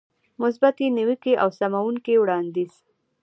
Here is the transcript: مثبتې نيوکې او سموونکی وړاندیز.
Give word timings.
مثبتې 0.41 0.85
نيوکې 0.97 1.33
او 1.43 1.49
سموونکی 1.59 2.15
وړاندیز. 2.19 2.73